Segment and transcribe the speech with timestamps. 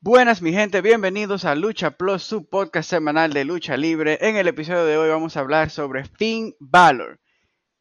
[0.00, 4.16] Buenas mi gente, bienvenidos a Lucha Plus, su podcast semanal de lucha libre.
[4.20, 7.18] En el episodio de hoy vamos a hablar sobre Finn Balor,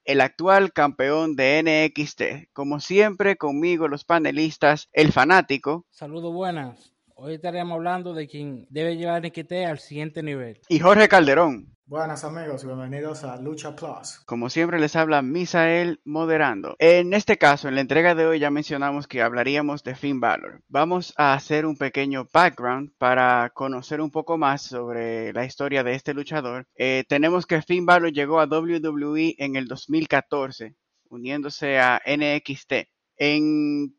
[0.04, 2.52] el actual campeón de NXT.
[2.54, 5.86] Como siempre, conmigo los panelistas, el fanático.
[5.92, 6.92] Saludos buenas.
[7.14, 10.60] Hoy estaremos hablando de quien debe llevar NXT al siguiente nivel.
[10.70, 11.77] Y Jorge Calderón.
[11.90, 14.20] Buenas amigos, bienvenidos a Lucha Plus.
[14.26, 16.76] Como siempre les habla Misael moderando.
[16.80, 20.62] En este caso, en la entrega de hoy ya mencionamos que hablaríamos de Finn Balor.
[20.68, 25.96] Vamos a hacer un pequeño background para conocer un poco más sobre la historia de
[25.96, 26.68] este luchador.
[26.76, 30.76] Eh, tenemos que Finn Balor llegó a WWE en el 2014,
[31.08, 32.74] uniéndose a NXT.
[33.16, 33.96] En,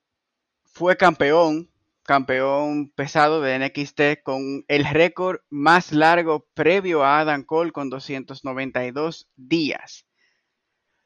[0.67, 1.71] fue campeón
[2.09, 9.29] campeón pesado de NXT con el récord más largo previo a Adam Cole con 292
[9.37, 10.07] días.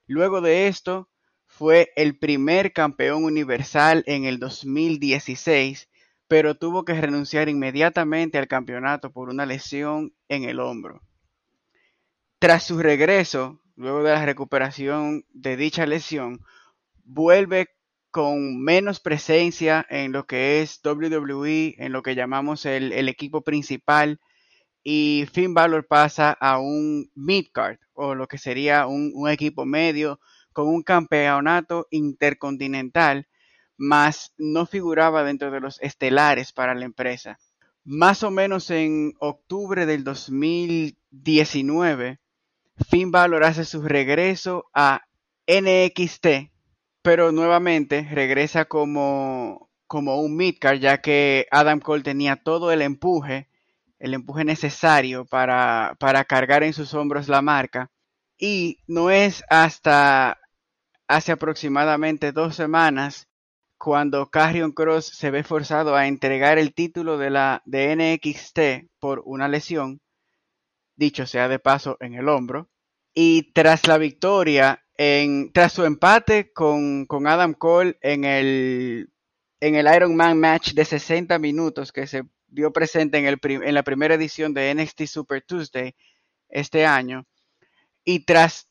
[0.06, 1.10] Luego de esto,
[1.44, 5.88] fue el primer campeón universal en el 2016,
[6.28, 11.02] pero tuvo que renunciar inmediatamente al campeonato por una lesión en el hombro.
[12.38, 16.44] Tras su regreso, luego de la recuperación de dicha lesión,
[17.02, 17.70] vuelve
[18.12, 24.20] con menos presencia en lo que es WWE, en lo que llamamos el, equipo principal,
[24.84, 30.20] y Finn Balor pasa a un midcard, o lo que sería un, un equipo medio,
[30.52, 33.28] con un campeonato intercontinental,
[33.78, 37.38] más no figuraba dentro de los estelares para la empresa.
[37.82, 42.20] Más o menos en octubre del 2019,
[42.90, 45.00] Finn Balor hace su regreso a
[45.46, 46.51] NXT,
[47.02, 53.48] pero nuevamente regresa como, como un midcard, ya que Adam Cole tenía todo el empuje,
[53.98, 57.90] el empuje necesario para, para cargar en sus hombros la marca.
[58.38, 60.38] Y no es hasta
[61.08, 63.28] hace aproximadamente dos semanas
[63.76, 69.22] cuando Carrion Cross se ve forzado a entregar el título de la de NXT por
[69.24, 70.00] una lesión,
[70.94, 72.70] dicho sea de paso en el hombro,
[73.12, 74.84] y tras la victoria
[75.52, 79.10] tras su empate con, Adam Cole en el,
[79.60, 83.74] en el Iron Man match de 60 minutos que se dio presente en, el, en
[83.74, 85.94] la primera edición de NXT Super Tuesday
[86.48, 87.26] este año,
[88.04, 88.68] y tras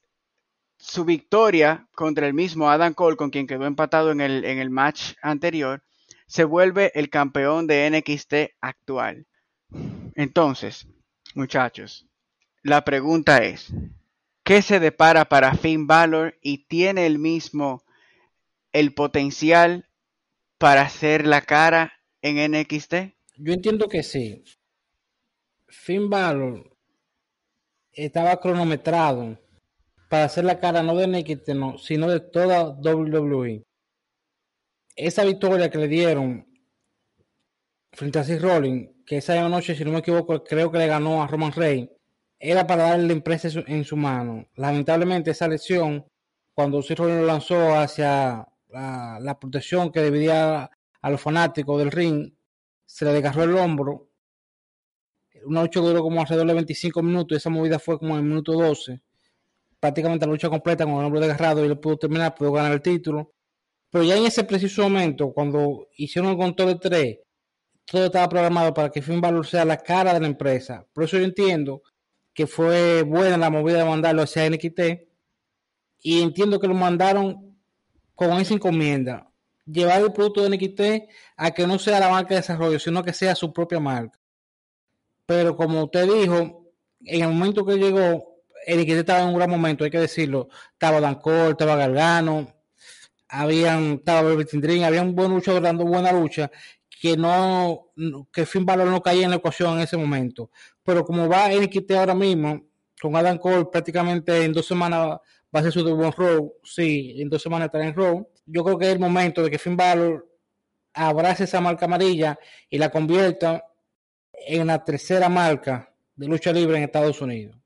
[0.77, 4.69] su victoria contra el mismo Adam Cole, con quien quedó empatado en el, en el
[4.69, 5.83] match anterior,
[6.27, 9.27] se vuelve el campeón de NXT actual.
[10.15, 10.87] Entonces,
[11.35, 12.07] muchachos,
[12.63, 13.73] la pregunta es,
[14.43, 17.83] ¿Qué se depara para Finn Balor y tiene el mismo
[18.73, 19.87] el potencial
[20.57, 22.93] para hacer la cara en NXT?
[23.37, 24.43] Yo entiendo que sí.
[25.67, 26.75] Finn Balor
[27.93, 29.39] estaba cronometrado
[30.09, 33.63] para hacer la cara no de NXT, sino de toda WWE.
[34.95, 36.47] Esa victoria que le dieron
[37.93, 41.21] frente a Seth Rollins, que esa noche, si no me equivoco, creo que le ganó
[41.21, 41.89] a Roman Reigns
[42.41, 44.47] era para darle la empresa en su mano.
[44.55, 46.05] Lamentablemente esa lesión,
[46.53, 50.69] cuando Ciro lo lanzó hacia la, protección que dividía
[51.01, 52.33] a los fanáticos del ring,
[52.85, 54.09] se le desgarró el hombro.
[55.45, 58.25] Una lucha duró como alrededor de 25 minutos y esa movida fue como en el
[58.25, 59.01] minuto 12.
[59.79, 62.81] Prácticamente la lucha completa con el hombro desgarrado y lo pudo terminar, pudo ganar el
[62.81, 63.33] título.
[63.91, 67.19] Pero ya en ese preciso momento, cuando hicieron el control de tres,
[67.85, 70.87] todo estaba programado para que Finn Balor sea la cara de la empresa.
[70.93, 71.81] Por eso yo entiendo
[72.33, 74.79] que fue buena la movida de mandarlo hacia NXT.
[76.03, 77.57] Y entiendo que lo mandaron
[78.15, 79.29] con esa encomienda.
[79.65, 83.13] Llevar el producto de NXT a que no sea la marca de desarrollo, sino que
[83.13, 84.19] sea su propia marca.
[85.25, 89.83] Pero como usted dijo, en el momento que llegó, NXT estaba en un gran momento,
[89.83, 90.49] hay que decirlo.
[90.73, 92.53] Estaba Dan Cole, estaba Gargano,
[93.27, 96.51] habían, estaba Dream, había un buen luchador dando buena lucha
[97.01, 97.91] que no,
[98.31, 100.51] que Finn Balor no caía en la ecuación en ese momento.
[100.83, 102.61] Pero como va NXT ahora mismo,
[103.01, 105.19] con Adam Cole prácticamente en dos semanas
[105.53, 108.27] va a ser su debut Raw, sí, en dos semanas estará en Raw.
[108.45, 110.27] Yo creo que es el momento de que Finn Balor
[110.93, 112.37] abrace esa marca amarilla
[112.69, 113.65] y la convierta
[114.33, 117.57] en la tercera marca de lucha libre en Estados Unidos.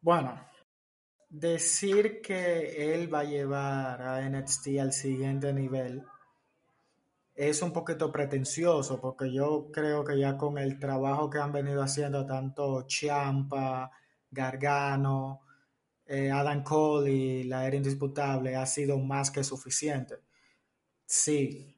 [0.00, 0.44] Bueno,
[1.28, 6.02] decir que él va a llevar a NXT al siguiente nivel
[7.48, 11.82] es un poquito pretencioso porque yo creo que ya con el trabajo que han venido
[11.82, 13.90] haciendo tanto Chiampa,
[14.30, 15.40] Gargano,
[16.06, 20.18] eh, Adam Cole y la era indisputable ha sido más que suficiente.
[21.04, 21.76] Sí,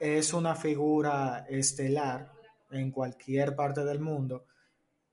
[0.00, 2.32] es una figura estelar
[2.72, 4.46] en cualquier parte del mundo.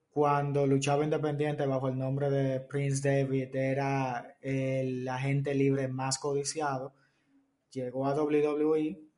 [0.09, 6.95] Cuando luchaba independiente bajo el nombre de Prince David era el agente libre más codiciado.
[7.71, 9.10] Llegó a WWE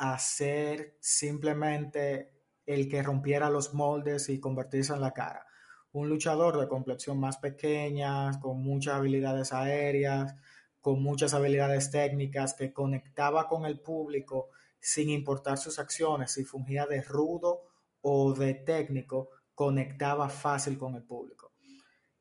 [0.00, 2.32] a ser simplemente
[2.64, 5.46] el que rompiera los moldes y convertirse en la cara.
[5.92, 10.36] Un luchador de complexión más pequeña, con muchas habilidades aéreas,
[10.80, 14.48] con muchas habilidades técnicas, que conectaba con el público
[14.78, 17.66] sin importar sus acciones, si fungía de rudo
[18.00, 21.52] o de técnico, conectaba fácil con el público.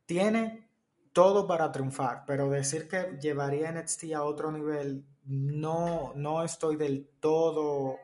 [0.05, 0.68] Tiene
[1.13, 7.07] todo para triunfar, pero decir que llevaría NXT a otro nivel, no, no estoy del
[7.19, 7.97] todo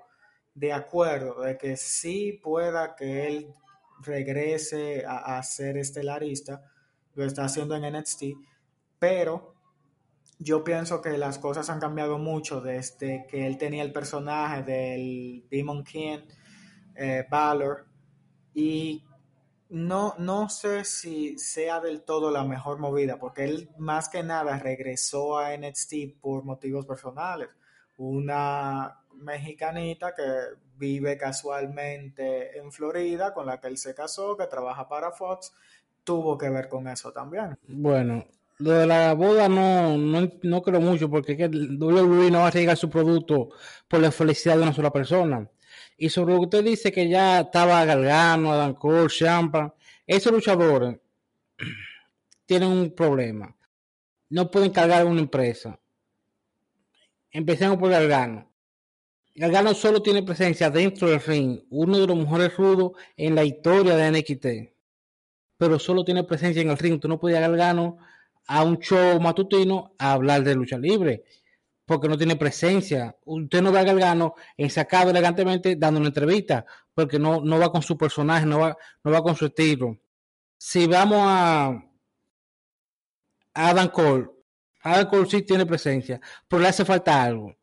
[0.54, 3.54] de acuerdo de que sí pueda que él
[4.02, 6.62] regrese a, a ser estelarista,
[7.14, 8.24] lo está haciendo en NXT,
[9.00, 9.56] pero
[10.40, 15.46] yo pienso que las cosas han cambiado mucho desde que él tenía el personaje del
[15.50, 16.20] Demon King,
[16.96, 17.86] eh, Valor,
[18.54, 19.04] y
[19.70, 24.60] no, no sé si sea del todo la mejor movida, porque él más que nada
[24.60, 27.50] regresó a NXT por motivos personales.
[27.98, 30.24] Una mexicanita que
[30.78, 35.54] vive casualmente en Florida, con la que él se casó, que trabaja para Fox,
[36.04, 37.58] tuvo que ver con eso también.
[37.68, 38.26] Bueno,
[38.60, 42.48] lo de la boda no, no, no creo mucho porque que WWE no va a
[42.48, 43.50] arriesgar su producto
[43.88, 45.50] por la felicidad de una sola persona.
[45.98, 49.74] Y sobre lo que usted dice que ya estaba Gargano, Adam Cole, Champa,
[50.06, 50.98] esos luchadores
[52.46, 53.56] tienen un problema.
[54.30, 55.80] No pueden cargar una empresa.
[57.32, 58.50] Empecemos por Gargano.
[59.36, 63.96] Gargano solo tiene presencia dentro del ring, uno de los mejores rudos en la historia
[63.98, 64.74] de NXT.
[65.58, 67.00] Pero solo tiene presencia en el ring.
[67.00, 67.98] Tú no puedes Gargano
[68.48, 71.24] a un show matutino a hablar de lucha libre,
[71.86, 73.16] porque no tiene presencia.
[73.26, 77.82] Usted no va a Gargano ensacado elegantemente dando una entrevista, porque no, no va con
[77.82, 79.98] su personaje, no va, no va con su estilo.
[80.58, 81.84] Si vamos a,
[83.54, 84.30] Adam Cole,
[84.82, 87.56] Adam Cole sí tiene presencia, pero le hace falta algo.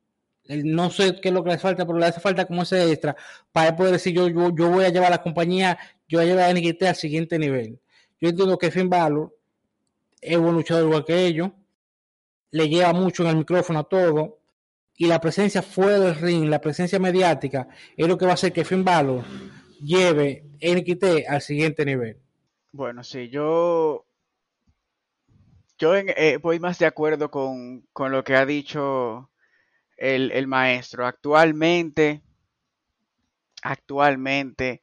[0.48, 3.16] No sé qué es lo que le falta, pero le hace falta como ese extra
[3.52, 5.78] para poder decir yo, yo, yo voy a llevar a la compañía,
[6.08, 7.78] yo voy a llevar a NXT al siguiente nivel.
[8.20, 9.36] Yo entiendo que Finn Balor
[10.20, 11.50] es buen luchador igual que ellos,
[12.52, 14.38] le lleva mucho en el micrófono a todo,
[14.96, 17.66] y la presencia fuera del ring, la presencia mediática,
[17.96, 19.24] es lo que va a hacer que Finn Balor
[19.80, 22.18] lleve NXT al siguiente nivel.
[22.70, 24.06] Bueno, sí, yo,
[25.78, 29.30] yo eh, voy más de acuerdo con, con lo que ha dicho
[29.96, 31.06] el, el, maestro.
[31.06, 32.22] Actualmente,
[33.62, 34.82] actualmente,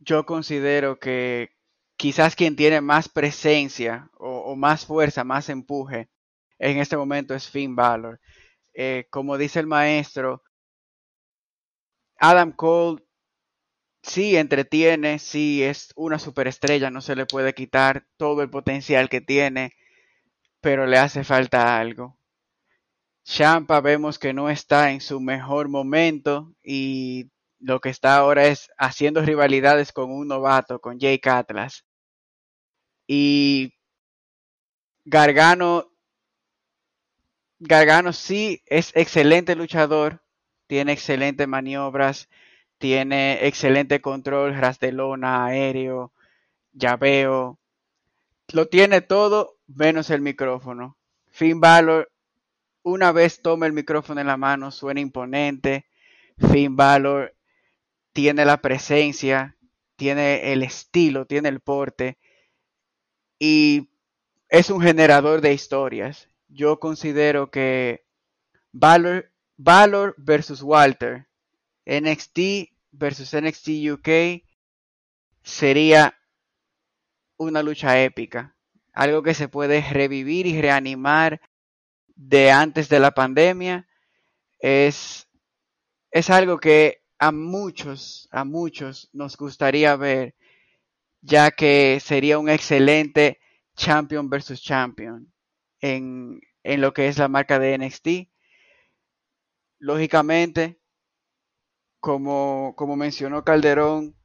[0.00, 1.50] yo considero que,
[1.96, 6.10] quizás quien tiene más presencia o, o, más fuerza, más empuje
[6.58, 8.20] en este momento es Finn Balor.
[8.74, 10.42] Eh, como dice el maestro,
[12.18, 13.02] Adam Cole
[14.02, 19.20] sí entretiene, sí es una superestrella, no se le puede quitar todo el potencial que
[19.20, 19.72] tiene,
[20.60, 22.18] pero le hace falta algo.
[23.24, 28.70] Champa vemos que no está en su mejor momento y lo que está ahora es
[28.78, 31.84] haciendo rivalidades con un novato, con Jake Atlas.
[33.08, 33.72] Y
[35.04, 35.90] Gargano,
[37.58, 40.22] Gargano sí es excelente luchador,
[40.66, 42.28] tiene excelentes maniobras,
[42.78, 46.12] tiene excelente control, ras de lona, aéreo,
[46.72, 47.58] llaveo,
[48.52, 50.96] lo tiene todo menos el micrófono.
[51.30, 52.12] Finn Balor,
[52.82, 55.86] una vez toma el micrófono en la mano, suena imponente.
[56.38, 57.34] Finn Balor
[58.12, 59.56] tiene la presencia,
[59.96, 62.18] tiene el estilo, tiene el porte
[63.38, 63.90] y
[64.48, 66.30] es un generador de historias.
[66.48, 68.06] Yo considero que
[68.72, 71.26] Valor, Valor versus Walter,
[71.86, 74.42] NXT versus NXT UK
[75.42, 76.18] sería
[77.36, 78.56] una lucha épica,
[78.92, 81.40] algo que se puede revivir y reanimar
[82.14, 83.88] de antes de la pandemia.
[84.58, 85.28] Es,
[86.10, 90.34] es algo que a muchos, a muchos nos gustaría ver
[91.20, 93.40] ya que sería un excelente
[93.74, 95.32] champion versus champion
[95.80, 98.08] en, en lo que es la marca de NXT.
[99.78, 100.80] Lógicamente,
[102.00, 104.16] como, como mencionó Calderón,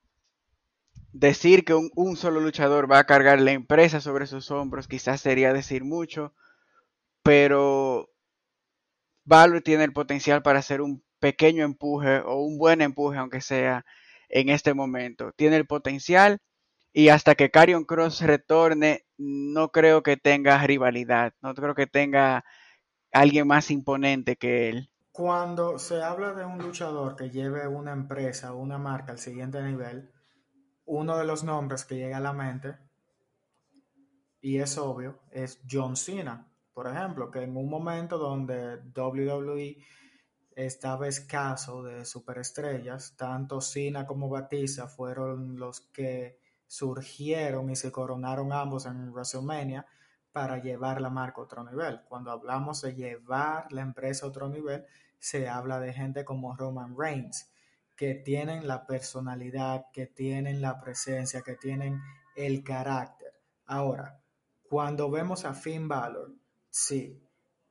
[1.13, 5.22] decir que un, un, solo luchador va a cargar la empresa sobre sus hombros quizás
[5.22, 6.34] sería decir mucho,
[7.24, 8.10] pero
[9.24, 13.86] Valor tiene el potencial para ser un pequeño empuje o un buen empuje, aunque sea
[14.29, 15.31] en este momento.
[15.34, 16.39] Tiene el potencial
[16.93, 22.43] y hasta que Carion Cross retorne, no creo que tenga rivalidad, no creo que tenga
[23.12, 24.89] alguien más imponente que él.
[25.12, 29.62] Cuando se habla de un luchador que lleve una empresa o una marca al siguiente
[29.62, 30.12] nivel,
[30.86, 32.75] uno de los nombres que llega a la mente,
[34.41, 39.77] y es obvio, es John Cena, por ejemplo, que en un momento donde WWE
[40.55, 46.40] estaba escaso de superestrellas, tanto Cena como Batista fueron los que
[46.71, 49.85] surgieron y se coronaron ambos en WrestleMania
[50.31, 51.99] para llevar la marca a otro nivel.
[52.07, 54.85] Cuando hablamos de llevar la empresa a otro nivel,
[55.19, 57.51] se habla de gente como Roman Reigns,
[57.97, 61.99] que tienen la personalidad, que tienen la presencia, que tienen
[62.37, 63.33] el carácter.
[63.65, 64.21] Ahora,
[64.69, 66.33] cuando vemos a Finn Balor,
[66.69, 67.21] sí,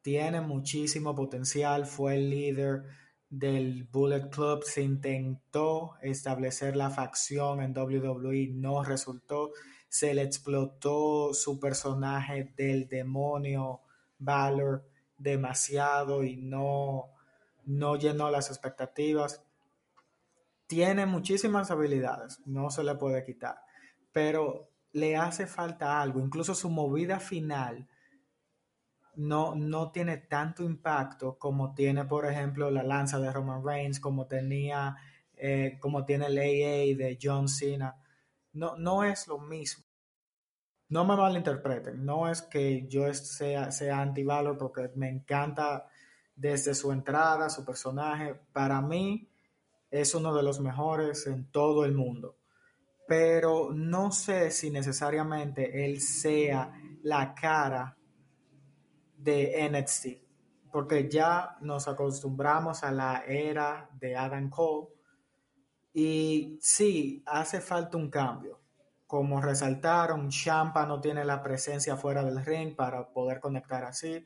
[0.02, 2.84] tiene muchísimo potencial, fue el líder
[3.30, 9.52] del Bullet Club, se intentó establecer la facción en WWE, no resultó,
[9.88, 13.80] se le explotó su personaje del demonio
[14.18, 14.84] Valor
[15.16, 17.10] demasiado y no,
[17.64, 19.42] no llenó las expectativas.
[20.66, 23.62] Tiene muchísimas habilidades, no se le puede quitar,
[24.12, 27.88] pero le hace falta algo, incluso su movida final
[29.20, 34.26] no, no tiene tanto impacto como tiene, por ejemplo, la lanza de Roman Reigns, como
[34.26, 34.96] tenía,
[35.36, 37.94] eh, como tiene el AA de John Cena.
[38.54, 39.84] No, no es lo mismo.
[40.88, 45.86] No me malinterpreten, no es que yo sea, sea anti-valor porque me encanta
[46.34, 48.34] desde su entrada, su personaje.
[48.52, 49.30] Para mí
[49.90, 52.38] es uno de los mejores en todo el mundo.
[53.06, 56.72] Pero no sé si necesariamente él sea
[57.02, 57.98] la cara
[59.22, 64.88] de NXT, porque ya nos acostumbramos a la era de Adam Cole
[65.92, 68.60] y sí, hace falta un cambio.
[69.06, 74.24] Como resaltaron, Champa no tiene la presencia fuera del ring para poder conectar así.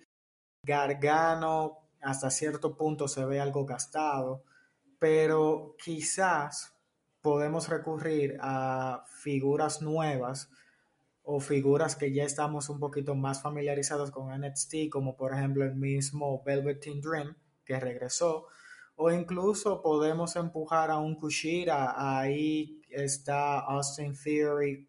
[0.63, 4.45] Gargano hasta cierto punto se ve algo gastado,
[4.99, 6.77] pero quizás
[7.23, 10.51] podemos recurrir a figuras nuevas
[11.25, 15.75] o figuras que ya estamos un poquito más familiarizados con NXT, como por ejemplo el
[15.75, 18.47] mismo Velveteen Dream, que regresó,
[18.97, 24.87] o incluso podemos empujar a un Kushira, ahí está Austin Theory,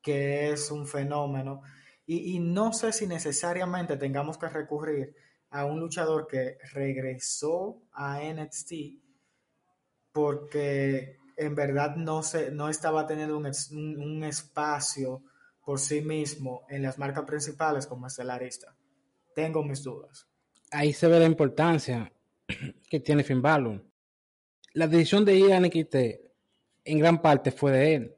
[0.00, 1.62] que es un fenómeno,
[2.06, 5.16] y, y no sé si necesariamente tengamos que recurrir
[5.50, 8.72] a un luchador que regresó a NXT,
[10.12, 15.22] porque en verdad no, se, no estaba teniendo un, un, espacio
[15.64, 18.74] por sí mismo en las marcas principales como estelarista.
[19.34, 20.26] Tengo mis dudas.
[20.70, 22.12] Ahí se ve la importancia
[22.88, 23.84] que tiene Finn Balor.
[24.74, 25.94] La decisión de ir a NXT
[26.84, 28.16] en gran parte fue de él.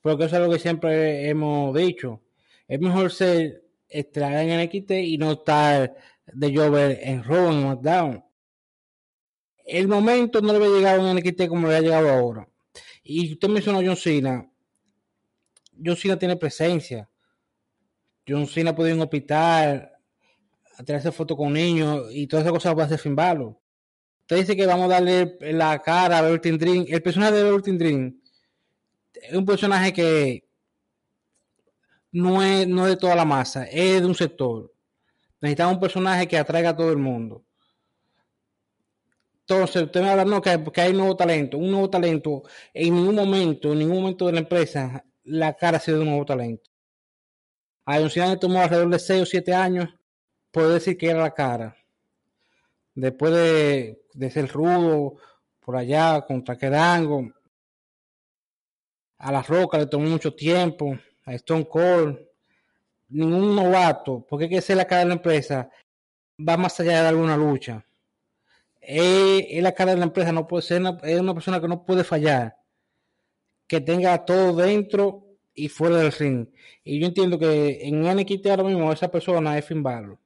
[0.00, 2.20] Porque eso es lo que siempre hemos dicho.
[2.68, 5.94] Es mejor ser estelar en NXT y no estar
[6.26, 8.24] de llover en Raw en SmackDown
[9.64, 12.48] el momento no le había llegado en NXT como le ha llegado ahora.
[13.02, 14.50] Y usted mencionó a John Cena.
[15.84, 17.08] John Cena tiene presencia.
[18.26, 19.90] John Cena puede ir a un hospital,
[20.76, 23.56] a tirarse fotos con niños y todas esas cosas va a hacer Finn Balor.
[24.22, 26.86] Usted dice que vamos a darle la cara a Bertin Dream.
[26.88, 28.20] El personaje de Bertin Dream
[29.14, 30.48] es un personaje que
[32.12, 34.72] no es, no es de toda la masa, es de un sector.
[35.40, 37.44] Necesitamos un personaje que atraiga a todo el mundo.
[39.46, 41.58] Entonces, usted me habla, no, que, hay nuevo talento.
[41.58, 45.80] Un nuevo talento, en ningún momento, en ningún momento de la empresa, la cara ha
[45.80, 46.70] sido de un nuevo talento.
[47.84, 49.90] A le tomó alrededor de 6 o 7 años,
[50.50, 51.76] puedo decir que era la cara.
[52.94, 55.16] Después de, ser rudo,
[55.60, 57.30] por allá, contra Quedango,
[59.18, 62.18] a La Roca le tomó mucho tiempo, a Stone Cold,
[63.08, 65.68] ningún novato, porque hay que ser la cara de la empresa,
[66.38, 67.84] va más allá de alguna lucha
[68.86, 71.84] es, la cara de la empresa, no puede ser una, es una persona que no
[71.84, 72.56] puede fallar,
[73.66, 75.24] que tenga todo dentro
[75.54, 76.48] y fuera del ring.
[76.82, 80.18] Y yo entiendo que en NXT ahora mismo esa persona es Finn Balor.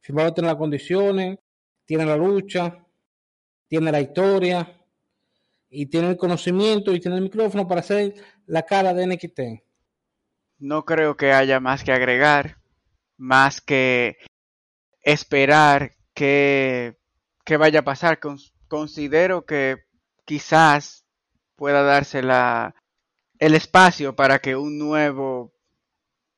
[0.00, 1.38] Finn Balor tiene las condiciones,
[1.84, 2.84] tiene la lucha,
[3.68, 4.80] tiene la historia
[5.70, 8.14] y tiene el conocimiento y tiene el micrófono para ser
[8.46, 9.40] la cara de NXT.
[10.58, 12.58] No creo que haya más que agregar,
[13.16, 14.18] más que
[15.02, 16.96] esperar que
[17.44, 18.18] que vaya a pasar.
[18.68, 19.84] considero que
[20.24, 21.04] quizás
[21.56, 22.74] pueda darse la,
[23.38, 25.52] el espacio para que un nuevo,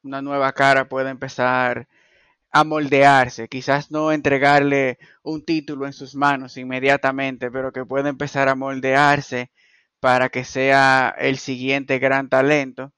[0.03, 1.89] una nueva cara pueda empezar
[2.51, 8.49] a moldearse, quizás no entregarle un título en sus manos inmediatamente, pero que pueda empezar
[8.49, 9.51] a moldearse
[10.01, 12.93] para que sea el siguiente gran talento,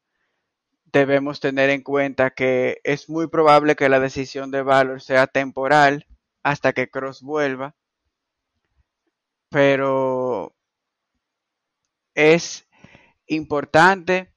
[0.93, 6.07] debemos tener en cuenta que es muy probable que la decisión de Valor sea temporal
[6.43, 7.75] hasta que Cross vuelva,
[9.49, 10.55] pero
[12.15, 12.67] es
[13.27, 14.35] importante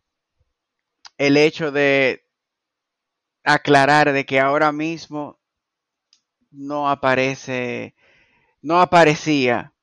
[1.17, 2.25] el hecho de
[3.43, 5.39] aclarar de que ahora mismo
[6.51, 7.95] no aparece,
[8.61, 9.73] no aparecía,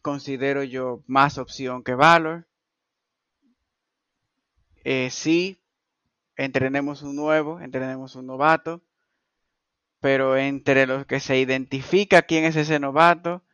[0.00, 2.46] considero yo, más opción que Valor.
[4.84, 5.62] Eh, sí,
[6.36, 8.82] entrenemos un nuevo, entrenemos un novato,
[10.00, 13.44] pero entre los que se identifica quién es ese novato,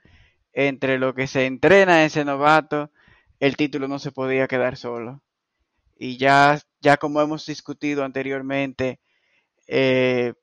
[0.58, 2.90] entre lo que se entrena ese novato,
[3.38, 5.22] el título no se podía quedar solo.
[5.96, 8.98] Y ya, ya como hemos discutido anteriormente,
[9.68, 10.34] eh,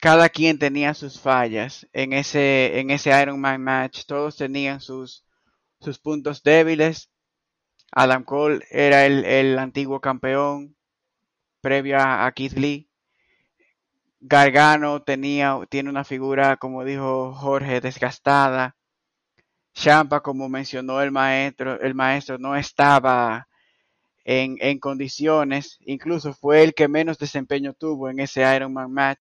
[0.00, 4.06] cada quien tenía sus fallas en ese, en ese Iron Man match.
[4.06, 5.26] Todos tenían sus,
[5.78, 7.10] sus puntos débiles.
[7.92, 10.74] Adam Cole era el, el antiguo campeón
[11.60, 12.88] previo a Keith Lee.
[14.20, 18.74] Gargano tenía, tiene una figura, como dijo Jorge, desgastada.
[19.74, 23.48] Champa, como mencionó el maestro, el maestro no estaba
[24.24, 29.18] en, en, condiciones, incluso fue el que menos desempeño tuvo en ese Ironman match.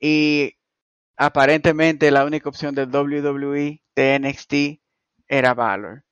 [0.00, 0.56] Y
[1.16, 4.82] aparentemente la única opción del WWE de NXT
[5.28, 6.04] era Valor.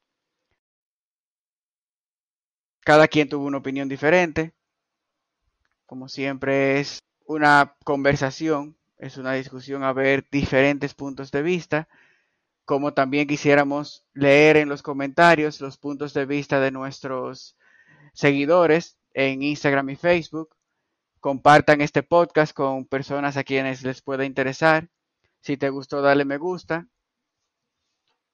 [2.81, 4.55] Cada quien tuvo una opinión diferente.
[5.87, 11.89] Como siempre es una conversación, es una discusión a ver diferentes puntos de vista
[12.69, 17.57] como también quisiéramos leer en los comentarios los puntos de vista de nuestros
[18.13, 20.55] seguidores en Instagram y Facebook.
[21.19, 24.91] Compartan este podcast con personas a quienes les pueda interesar.
[25.41, 26.87] Si te gustó, dale me gusta.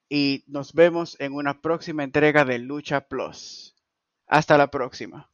[0.09, 3.73] Y nos vemos en una próxima entrega de Lucha Plus.
[4.27, 5.31] Hasta la próxima.